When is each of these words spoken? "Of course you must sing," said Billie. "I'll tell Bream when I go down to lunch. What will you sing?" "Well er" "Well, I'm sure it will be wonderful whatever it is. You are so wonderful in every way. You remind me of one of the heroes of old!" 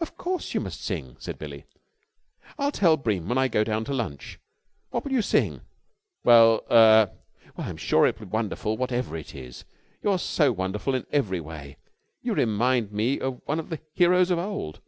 "Of 0.00 0.16
course 0.16 0.52
you 0.52 0.58
must 0.58 0.82
sing," 0.82 1.14
said 1.20 1.38
Billie. 1.38 1.64
"I'll 2.58 2.72
tell 2.72 2.96
Bream 2.96 3.28
when 3.28 3.38
I 3.38 3.46
go 3.46 3.62
down 3.62 3.84
to 3.84 3.94
lunch. 3.94 4.40
What 4.88 5.04
will 5.04 5.12
you 5.12 5.22
sing?" 5.22 5.60
"Well 6.24 6.64
er" 6.72 7.12
"Well, 7.56 7.68
I'm 7.68 7.76
sure 7.76 8.04
it 8.04 8.18
will 8.18 8.26
be 8.26 8.30
wonderful 8.32 8.76
whatever 8.76 9.16
it 9.16 9.32
is. 9.32 9.64
You 10.02 10.10
are 10.10 10.18
so 10.18 10.50
wonderful 10.50 10.96
in 10.96 11.06
every 11.12 11.38
way. 11.40 11.76
You 12.20 12.34
remind 12.34 12.90
me 12.90 13.20
of 13.20 13.42
one 13.44 13.60
of 13.60 13.68
the 13.68 13.78
heroes 13.94 14.32
of 14.32 14.40
old!" 14.40 14.80